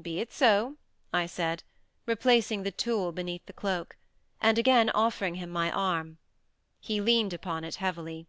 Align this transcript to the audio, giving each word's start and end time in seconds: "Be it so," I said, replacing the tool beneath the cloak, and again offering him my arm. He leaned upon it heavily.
"Be 0.00 0.20
it 0.20 0.32
so," 0.32 0.76
I 1.12 1.26
said, 1.26 1.64
replacing 2.06 2.62
the 2.62 2.70
tool 2.70 3.10
beneath 3.10 3.44
the 3.46 3.52
cloak, 3.52 3.96
and 4.40 4.58
again 4.58 4.90
offering 4.90 5.34
him 5.34 5.50
my 5.50 5.72
arm. 5.72 6.18
He 6.78 7.00
leaned 7.00 7.32
upon 7.32 7.64
it 7.64 7.74
heavily. 7.74 8.28